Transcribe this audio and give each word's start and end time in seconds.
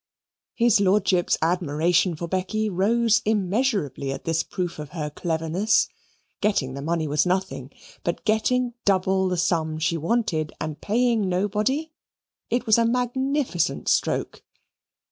His 0.55 0.79
lordship's 0.79 1.37
admiration 1.43 2.15
for 2.15 2.27
Becky 2.27 2.71
rose 2.71 3.21
immeasurably 3.23 4.11
at 4.11 4.23
this 4.23 4.41
proof 4.41 4.79
of 4.79 4.89
her 4.97 5.11
cleverness. 5.11 5.89
Getting 6.41 6.73
the 6.73 6.81
money 6.81 7.07
was 7.07 7.23
nothing 7.23 7.69
but 8.03 8.25
getting 8.25 8.73
double 8.83 9.29
the 9.29 9.37
sum 9.37 9.77
she 9.77 9.97
wanted, 9.97 10.53
and 10.59 10.81
paying 10.81 11.29
nobody 11.29 11.91
it 12.49 12.65
was 12.65 12.79
a 12.79 12.85
magnificent 12.87 13.87
stroke. 13.89 14.41